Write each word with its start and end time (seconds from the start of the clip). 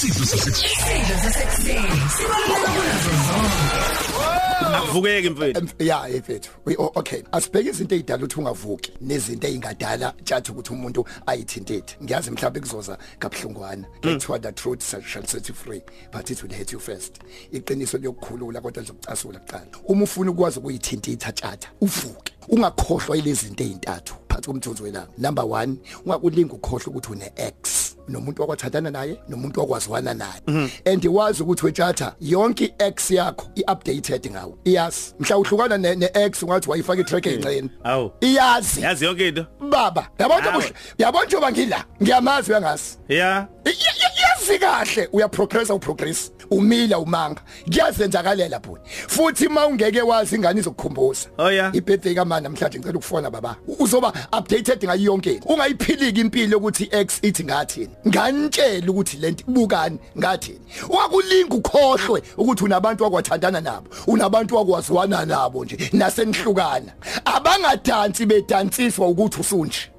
isidlo 0.00 0.26
sasekuseni 0.26 1.00
Isidlo 1.00 1.16
sasekuseni 1.22 1.88
sibaluleke 2.16 2.66
kunazo 2.66 3.10
zonke. 3.26 4.76
akuvukeki 4.76 5.30
mfethu. 5.30 5.58
Em- 5.60 5.86
ya 5.86 6.08
efethu 6.08 6.50
We- 6.66 6.76
o- 6.78 6.92
okay. 6.94 7.22
Asibheke 7.32 7.68
izinto 7.70 7.94
ezidala 7.94 8.24
ukuthi 8.24 8.38
ungavuki 8.40 8.92
nezinto 9.00 9.46
ezingadala 9.48 10.14
tjatha 10.24 10.52
ukuthi 10.52 10.72
umuntu 10.72 11.04
ayithintithe. 11.26 11.96
Ngiyazi 12.02 12.30
mhlawumbe 12.30 12.60
kuzoza 12.60 12.98
kabuhlungwana 13.18 13.86
kuthiwa 14.02 14.38
the 14.38 14.52
truth 14.52 14.82
shall 15.06 15.26
set 15.26 15.48
you 15.48 15.54
free 15.54 15.82
but 16.12 16.30
it 16.30 16.42
will 16.42 16.52
hurt 16.54 16.72
you 16.72 16.80
first. 16.80 17.16
Iqiniso 17.52 17.98
liyokukhulula 17.98 18.60
kodwa 18.60 18.82
lizokucasula 18.82 19.38
kuqala. 19.38 19.66
Uma 19.84 20.04
ufuna 20.04 20.30
ukwazi 20.30 20.58
ukuyithintitha 20.58 21.32
tjatha 21.32 21.68
uvuke. 21.80 22.32
Ungakhohlwa 22.48 23.16
ilezi 23.16 23.46
zinto 23.46 23.64
ezintathu 23.64 24.14
phansi 24.28 24.46
komthunzi 24.46 24.82
welanga 24.82 25.08
number 25.18 25.44
1 25.44 25.76
ungakulinga 26.06 26.52
ukhohlwa 26.54 26.86
ukuthi 26.86 27.12
une 27.12 27.32
X 27.36 27.79
nomuntu 28.08 28.42
wakwathathana 28.42 28.90
naye 28.90 29.20
nomuntu 29.28 29.60
wakwaziwana 29.60 30.14
naye. 30.14 30.70
And 30.86 31.04
wazi 31.06 31.42
ukuthi 31.42 31.66
wethatha 31.66 32.14
yonke 32.20 32.64
i-X 32.78 33.10
yakho 33.10 33.46
i-updated 33.54 34.30
ngawo. 34.30 34.58
Iyazi. 34.64 35.14
Mhla 35.18 35.38
uhlukana 35.38 35.78
ne- 35.78 35.94
ne-X 35.94 36.42
ungathi 36.42 36.70
wayifaka 36.70 37.00
i-track 37.00 37.26
encane 37.26 37.70
Awu. 37.84 38.10
iyazi. 38.20 38.82
Yazi 38.82 39.04
yonke 39.04 39.28
into. 39.28 39.46
Baba 39.70 40.08
yabona 40.18 40.52
Awe. 40.52 40.52
kuhle 40.62 40.72
yabona 40.98 41.24
njengoba 41.24 41.52
ngila? 41.52 41.84
Ngiyamazi 42.02 42.50
uyangasi 42.50 42.98
ya. 43.08 43.48
I- 44.50 44.54
i- 44.54 44.58
yazi 44.58 44.58
kahle 44.58 45.08
uyaprogressa 45.12 45.74
uprogress 45.74 46.32
umila 46.50 46.98
umanga. 46.98 47.40
Kuyazenzakalela 47.64 48.58
bhuti 48.58 48.80
futhi 49.08 49.48
mawungeke 49.48 50.02
wazi 50.02 50.36
ingane 50.36 50.60
izokukhumbuza. 50.60 51.28
Oh, 51.38 51.50
yeah. 51.50 51.74
ibirthday 51.74 52.14
kamani 52.14 52.44
namhlanje 52.48 52.78
ngicela 52.78 52.98
ukufona 52.98 53.30
baba. 53.30 53.56
Uzoba 53.78 54.12
updated 54.38 54.84
ngayo 54.84 55.02
yonke 55.04 55.32
into 55.32 55.48
ungayiphiliki 55.48 56.20
impilo 56.20 56.58
ukuthi 56.58 56.88
x 56.92 57.18
ithi 57.22 57.44
ngathini. 57.44 57.90
Nganitshela 58.08 58.90
ukuthi 58.90 59.16
lento 59.16 59.44
ibukani 59.48 59.98
ngathini. 60.18 60.60
Wakulinga 60.88 61.54
ukhohlwe 61.56 62.22
ukuthi 62.36 62.64
unabantu 62.64 63.04
wakwathandana 63.04 63.60
nabo 63.60 63.88
unabantu 64.06 64.56
wakwaziwana 64.56 65.24
nabo 65.26 65.64
nje 65.64 65.90
nasenihlukana 65.92 66.92
abangadansi 67.24 68.26
bedansiswa 68.26 69.08
ukuthi 69.08 69.40
usunje. 69.40 69.90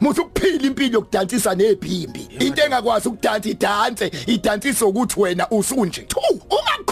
Muthi 0.00 0.20
ukuphila 0.20 0.66
impilo 0.66 0.94
yokudansisa 0.94 1.54
nebhimbi 1.54 2.28
into 2.40 2.62
engakwazi 2.62 3.08
ukudansa 3.08 3.48
idanse 3.48 4.10
idansisa 4.26 4.86
ukuthi 4.86 5.20
wena 5.20 5.50
usunje. 5.50 6.06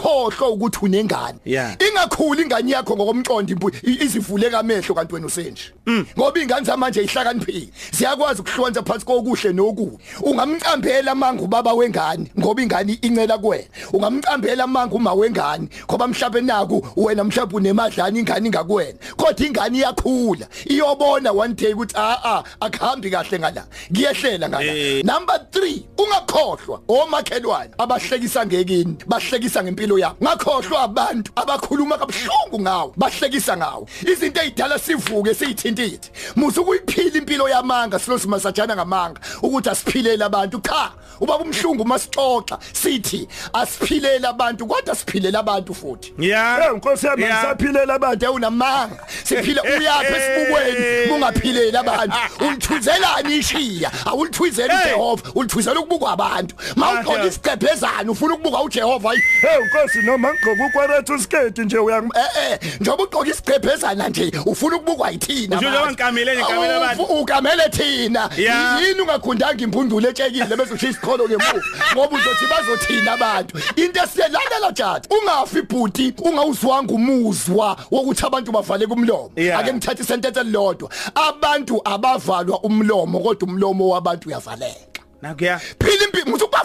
Thu, 0.04 0.10
ungakhohlwa 0.10 0.50
ukuthi 0.50 0.78
unengane. 0.82 1.38
Yeah. 1.44 1.76
ingakhuli 1.88 2.42
ingane 2.42 2.70
yakho 2.72 2.96
ngokomcondo 2.96 3.54
impu- 3.54 3.72
i- 3.82 4.04
izivuleka 4.04 4.58
amehlo 4.58 4.94
kanti 4.94 5.14
wena 5.14 5.26
usenje. 5.26 5.72
Ngoba 6.18 6.40
ingane 6.40 6.66
zamanje 6.66 7.02
ihlakaniphile 7.02 7.68
ziyakwazi 7.92 8.40
ukuhlonza 8.40 8.82
phansi 8.82 9.04
kokuhle 9.06 9.52
nokubi. 9.52 9.98
Ungamcambela 10.22 11.14
manga 11.14 11.42
ubaba 11.42 11.72
wengane 11.72 12.26
ngoba 12.38 12.62
ingane 12.62 12.98
incela 13.02 13.38
kuwena. 13.38 13.64
Ungamcambela 13.92 14.66
manga 14.66 14.94
uma 14.94 15.14
wengane 15.14 15.68
ngoba 15.88 16.08
mhlawumbe 16.08 16.40
naku 16.40 16.86
wena 16.96 17.24
mhlawumbe 17.24 17.56
unemadlana 17.56 18.18
ingane 18.18 18.46
ingakuwena. 18.48 18.98
Kodwa 19.16 19.46
ingane 19.46 19.78
iyakhula. 19.78 20.46
Iyobona 20.66 21.32
one 21.32 21.54
day 21.54 21.72
ukuthi 21.72 21.94
a 21.96 22.18
a 22.24 22.44
akuhambi 22.60 23.10
kahle 23.10 23.38
ngala. 23.38 23.64
Kuyehlela 23.94 24.48
ngala. 24.48 24.64
Eh. 24.64 25.02
number 25.04 25.40
3 25.52 25.82
ungakhohlwa 25.98 26.80
omakhelwane 26.88 27.70
abahlekisa 27.78 28.46
ngekini 28.46 28.96
bahlekisa 29.06 29.62
ngempilo 29.62 29.93
yakho 29.98 30.16
ngakhohlwa 30.22 30.82
abantu 30.82 31.32
abakhuluma 31.36 31.98
kabuhlungu 31.98 32.60
ngawo 32.60 32.92
bahlekisa 32.96 33.56
ngawo. 33.56 33.88
Izinto 34.12 34.40
ezidala 34.42 34.78
sivuke 34.78 35.34
siyithintithe. 35.34 36.10
Musu 36.36 36.60
ukuyiphila 36.62 37.18
impilo 37.18 37.48
yamanga 37.48 37.98
silosi 37.98 38.28
masajana 38.28 38.74
ngamanga 38.76 39.20
ukuthi 39.42 39.68
asiphilela 39.70 40.26
abantu. 40.26 40.60
Cha 40.60 40.90
ubaba 41.20 41.44
umhlungu 41.44 41.84
masixoxa 41.84 42.58
sithi 42.72 43.28
asiphilela 43.52 44.28
abantu 44.28 44.66
kodwa 44.66 44.94
siphilela 44.94 45.38
abantu 45.38 45.74
futhi. 45.74 46.12
Ya 46.18 46.58
Eh 46.64 46.72
nkosi 46.76 47.06
yami 47.06 47.22
Ya. 47.22 47.28
ngisaphilela 47.34 47.94
abantu. 47.94 48.26
Awunamanga 48.26 48.98
siphila 49.24 49.62
uyaphi 49.78 50.14
esibukweni? 50.16 51.06
Bungaphileli 51.08 51.76
abantu. 51.76 52.16
Ulithuzelani 52.46 53.36
ishiya? 53.36 53.90
Awulithwizeli 54.06 54.72
Hey. 54.74 54.80
uJehova 54.92 55.22
ulithwizela 55.34 55.80
ukubukwa 55.80 56.12
abantu. 56.12 56.54
Mawugqoka 56.76 57.18
Masha. 57.18 57.26
isigebhezana 57.28 58.10
ufuna 58.12 58.34
ukubuka 58.34 58.62
uJehova 58.62 59.08
hayi. 59.08 59.20
Hey 59.40 59.58
nkosi 59.84 60.02
noma 60.02 60.32
ngigqoka 60.32 60.66
ukwarethu 60.66 61.18
skate 61.18 61.64
nje 61.64 61.78
uyang 61.78 62.08
eh 62.16 62.52
eh 62.52 62.58
njengoba 62.80 63.02
ugqoka 63.04 63.30
isigebhezana 63.30 64.08
nje 64.08 64.32
ufuna 64.46 64.76
ukubukwa 64.76 65.10
yithina 65.10 65.56
Usho 65.58 65.68
njengoba 65.68 65.90
ngikamile 65.90 66.32
nje, 66.34 66.42
ngikamele 66.42 66.74
abantu. 66.74 67.02
Ufu- 67.02 67.20
ukamele 67.20 67.68
thina. 67.70 68.30
Ya. 68.36 68.78
yini 68.80 69.00
ungagundanga 69.00 69.64
impundulo 69.64 70.08
etshekile 70.08 70.56
bese 70.56 70.74
ushisa 70.74 70.90
isikolo 70.90 71.24
ngemuva 71.28 71.62
ngoba 71.94 72.16
uzothi 72.16 72.46
bazothina 72.50 73.12
abantu. 73.12 73.58
Into 73.76 74.00
esiyelalela 74.02 74.72
jati 74.72 75.08
ungafi 75.14 75.58
ibhuti 75.58 76.14
ungawuzwanga 76.22 76.94
umuzwa 76.94 77.76
wokuthi 77.90 78.26
abantu 78.26 78.52
bavale 78.52 78.86
kumlomo. 78.86 79.30
Ya. 79.36 79.58
ake 79.58 79.72
ngithathe 79.72 80.02
isentence 80.02 80.40
elilodwa 80.40 80.90
abantu 81.14 81.80
abavalwa 81.84 82.60
umlomo 82.62 83.20
kodwa 83.20 83.48
umlomo 83.48 83.88
wabantu 83.88 84.28
uyavaleka. 84.28 84.78
Nakuya. 85.22 85.58
Phila 85.58 86.04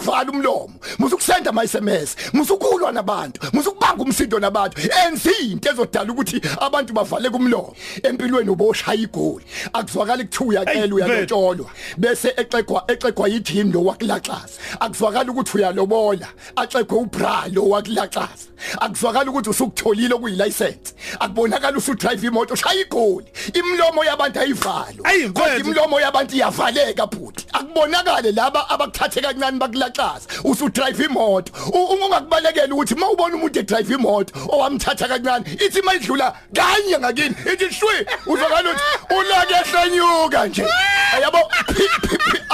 musu 0.00 0.06
kubavala 0.06 0.30
umlomo 0.30 0.74
musu 0.98 1.16
kusenda 1.16 1.50
ama 1.50 1.66
SMS 1.66 2.16
musu 2.32 2.56
kulwa 2.56 2.92
nabantu 2.92 3.40
musu 3.52 3.72
kubanga 3.72 4.02
umsindo 4.02 4.38
nabantu. 4.38 4.80
Enzi 5.06 5.52
into 5.52 5.70
ezodala 5.70 6.12
ukuthi 6.12 6.40
abantu 6.60 6.92
bavale 6.92 7.30
kumlomo. 7.30 7.74
Empilweni 8.02 8.50
uboshaya 8.50 9.00
igoli. 9.00 9.44
Akuzwakala 9.72 10.24
kuthiwa 10.24 10.48
uyacela 10.48 10.80
Hey, 10.80 10.92
uyalotsholwa 10.92 11.70
bese 11.96 12.34
exegwa 12.36 12.84
exegwa 12.88 13.28
yithini 13.28 13.72
lo 13.72 13.84
wakulaxaza 13.84 14.60
akuzwakala 14.80 15.30
ukuthi 15.32 15.56
uyalobola. 15.58 16.28
Axegwe 16.56 16.98
ubra 16.98 17.48
lo 17.52 17.68
wakulaxaza 17.68 18.48
akuzwakala 18.80 19.30
ukuthi 19.30 19.50
usukutholile 19.50 20.14
okuyilayisense. 20.14 20.94
Akubonakala 21.20 21.78
usudrive 21.78 22.26
imoto 22.26 22.56
shaya 22.56 22.80
igoli. 22.80 23.26
Imlomo 23.54 24.04
yabantu 24.04 24.40
ayivalwa. 24.40 25.04
Ayi, 25.04 25.28
kodwa 25.28 25.48
mfethu. 25.48 25.70
imlomo 25.70 26.00
yabantu 26.00 26.36
iyavaleka 26.36 27.06
bhuti 27.06 27.39
akubonakale 27.52 28.32
laba 28.32 28.68
abakuthathe 28.70 29.20
kancane 29.20 29.58
bakulaxaza 29.58 30.26
usudrive 30.44 31.04
imoto. 31.04 31.52
U- 31.72 31.94
ungakubalekela 31.94 32.74
ukuthi 32.74 32.94
mawubona 32.94 33.34
umuntu 33.36 33.58
edrive 33.58 33.94
imoto 33.94 34.32
owamthatha 34.48 35.08
kancane 35.08 35.44
ithi 35.66 35.82
mayidlula 35.82 36.32
kanye 36.54 36.98
ngakini? 36.98 37.34
Ithi 37.52 37.74
shwi 37.74 38.06
uzokala 38.26 38.70
ukuthi 38.70 39.14
ulake 39.18 39.54
ehlenyuka 39.54 40.46
nje. 40.46 40.64
Yabo 41.22 41.38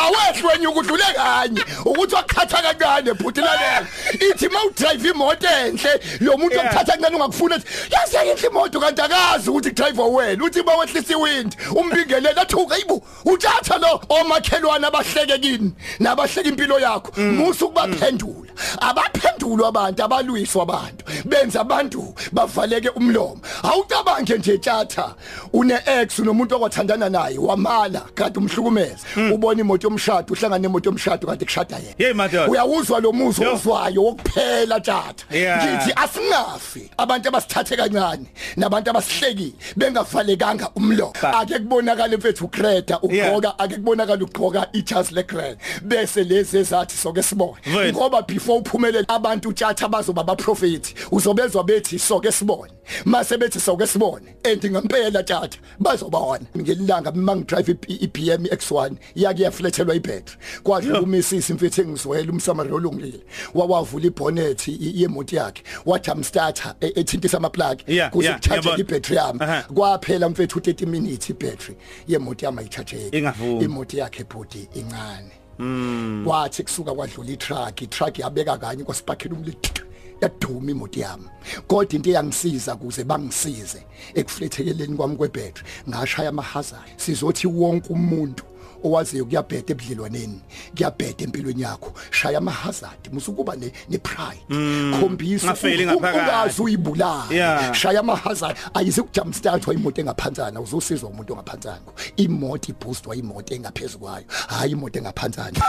phi- 0.06 0.32
phi- 0.32 0.40
phi- 0.40 0.46
awehlwenyuka 0.46 0.80
udlule 0.80 1.04
kanye 1.16 1.60
ukuthi 1.84 2.14
wakhatha 2.14 2.62
kancane 2.62 3.14
bhuti 3.14 3.40
lalela 3.40 3.86
ithi 4.30 4.48
mawudrive 4.48 5.08
imoto 5.10 5.46
enhle 5.66 6.00
lo 6.20 6.36
muntu 6.36 6.54
Yeah. 6.54 6.66
okuthatha 6.66 6.92
kancane 6.92 7.16
ungakufuna 7.16 7.56
ukuthi 7.56 7.94
yaseyenhle 7.94 8.48
imoto 8.48 8.80
kanti 8.80 9.02
akazi 9.02 9.50
ukuthi 9.50 9.70
driver 9.70 10.04
wena 10.04 10.44
uthi 10.44 10.62
bawehlisa 10.62 11.12
iwind 11.12 11.56
umbingelela 11.76 12.42
athuka 12.42 12.74
hayibo 12.74 13.02
uthatha 13.24 13.78
lo 13.78 14.00
omakhelwane 14.08 14.86
abahleke 14.86 15.38
kini 15.38 15.72
nabahleka 15.98 16.48
impilo 16.48 16.78
yakho 16.78 17.20
musu 17.20 17.68
kubaphendula 17.68 18.52
abaphendulwa 18.80 19.68
abantu 19.68 20.02
abalwiswa 20.04 20.62
abantu 20.62 21.04
benza 21.24 21.60
abantu 21.60 22.14
bavaleke 22.32 22.88
umlomo. 22.90 23.38
Awucabange 23.62 24.38
nje 24.38 24.58
tjatha 24.58 25.14
une 25.52 25.78
ex 25.86 26.18
nomuntu 26.18 26.54
okwathandana 26.56 27.08
naye 27.10 27.38
wamala 27.38 28.00
kanti 28.14 28.38
umhlukumeza. 28.38 28.98
Ubona 29.34 29.60
imoto 29.60 29.88
yomshado 29.88 30.32
uhlangana 30.34 30.58
nemoto 30.58 30.90
yomshado 30.90 31.26
kanti 31.26 31.44
kushada 31.44 31.76
yena. 31.76 31.94
Hey, 31.98 32.12
madoda. 32.12 32.48
uyawuzwa 32.48 33.00
lo 33.00 33.12
muzo 33.12 33.42
Yo. 33.44 33.54
ozwayo 33.54 34.02
wokuphela 34.02 34.80
tjatha 34.80 35.24
Yeah. 35.30 35.64
ngithi 35.64 35.92
asingafi. 35.96 36.90
Abantu 36.98 37.28
abasithathe 37.28 37.76
kancane 37.76 38.26
nabantu 38.56 38.90
abasihlekile 38.90 39.52
bengavalekanga 39.76 40.70
umlomo. 40.76 41.12
Ba- 41.22 41.38
ake 41.40 41.58
kubonakala 41.58 42.16
mfethu 42.16 42.44
ugreda 42.44 42.98
ugqoka 43.02 43.58
ake 43.58 43.74
kubonakala 43.76 44.24
ugqoka 44.24 44.68
ijazi 44.72 45.14
legreda 45.14 45.56
bese 45.82 46.24
lezi 46.24 46.58
ezathi 46.58 46.96
soke 46.96 47.22
sibone. 47.22 47.56
Mfethu. 47.66 47.92
ngoba 47.98 48.22
before 48.22 48.58
uphumelele 48.58 49.04
abantu 49.08 49.52
tjatha 49.52 49.88
bazoba 49.88 50.20
abaprofeti 50.22 50.94
uzobezwa 51.10 51.64
bethi 51.64 51.98
soke 51.98 52.32
sibone. 52.32 52.72
Mase 53.04 53.36
bethi 53.36 53.60
soke 53.60 53.86
sibone. 53.86 54.34
And 54.44 54.62
ngempela 54.62 55.22
tjatha 55.22 55.58
bazobona. 55.80 56.46
Ngelilanga 56.56 57.12
mangidrive 57.12 57.76
i-BM 57.88 58.44
X1 58.46 58.92
yake 59.14 59.42
yaflethelwa 59.42 59.94
ibattery 59.94 60.36
kwadla 60.62 61.00
kumisisi 61.00 61.52
mfethu 61.54 61.80
engizwela 61.82 62.32
umsamari 62.32 62.72
olungile. 62.72 63.20
Wawavula 63.54 64.06
ibonnet 64.06 64.68
yemoto 64.68 65.36
yakhe. 65.36 65.62
Wathi 65.86 66.10
amstarter 66.10 66.74
ethintisa 66.80 67.36
ama 67.36 67.50
plug 67.50 67.78
Yeah, 67.86 68.10
kuze 68.10 68.26
yeah, 68.28 68.40
kucharge 68.40 68.68
yabona. 68.68 68.80
ibattery 68.84 69.16
yami. 69.16 69.38
Aha. 69.42 69.62
kwaphela 69.74 70.28
mfethu 70.28 70.58
30 70.58 70.86
minutes 70.86 71.30
ibattery 71.30 71.76
yemoto 72.08 72.46
yami 72.46 72.58
ayichargeke 72.58 73.18
Ingavumi. 73.18 73.64
imoto 73.64 73.96
yakhe 73.96 74.24
bhuti 74.24 74.68
incane. 74.74 75.30
Kwathi 76.24 76.62
kusuka 76.62 76.94
kwadlula 76.94 77.30
itruck 77.30 77.82
itruck 77.82 78.18
yabeka 78.18 78.58
kanye 78.58 78.84
kwasiphakhela 78.84 79.34
umlilo. 79.34 79.56
Yaduma 80.20 80.70
imoto 80.70 81.00
yami. 81.00 81.28
Kodwa 81.66 81.92
into 81.94 82.10
eyangisiza 82.10 82.76
kuze 82.76 83.04
bangisize 83.04 83.86
ekuflethekeleni 84.14 84.96
kwami 84.96 85.16
kwebhetri 85.16 85.64
ngashaya 85.88 86.28
amahazard 86.28 86.88
sizothi 86.96 87.46
wonke 87.46 87.92
umuntu 87.92 88.44
owaziyo 88.84 89.24
kuyabheda 89.24 89.72
ebudlelwaneni 89.72 90.40
kuyabheda 90.76 91.24
empilweni 91.24 91.62
yakho. 91.62 91.92
Shaya 92.10 92.38
ama 92.38 92.50
hazard 92.50 93.08
musukuba 93.12 93.56
ne, 93.56 93.72
ne 93.88 93.98
pride. 93.98 94.40
Khombisa 95.00 95.46
Ungafeli 95.46 95.86
ngaphakathi. 95.86 96.18
ungazi 96.18 96.62
uyibulala. 96.62 97.24
Yeah. 97.30 97.74
shaya 97.74 98.00
ama 98.00 98.16
hazard 98.16 98.56
ayize 98.74 99.02
kujump 99.02 99.34
start 99.34 99.66
imoto 99.66 100.00
engaphanzana 100.00 100.60
uzosizwa 100.60 101.10
umuntu 101.10 101.32
ongaphanzana 101.32 101.80
imoto 102.16 102.68
iboost 102.72 103.06
imoto 103.14 103.54
engaphezulu 103.54 103.98
kwayo. 104.04 104.24
Hayi 104.48 104.72
imoto 104.72 104.98
engaphanzana 104.98 105.60